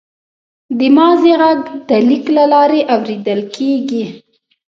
د 0.77 0.81
ماضي 0.97 1.33
غږ 1.41 1.59
د 1.89 1.89
لیک 2.07 2.25
له 2.37 2.45
لارې 2.53 2.79
اورېدل 2.93 3.41
کېږي. 3.55 4.05